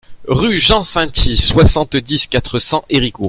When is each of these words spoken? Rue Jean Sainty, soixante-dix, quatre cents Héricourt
Rue 0.27 0.55
Jean 0.55 0.81
Sainty, 0.81 1.37
soixante-dix, 1.37 2.25
quatre 2.25 2.57
cents 2.57 2.83
Héricourt 2.89 3.19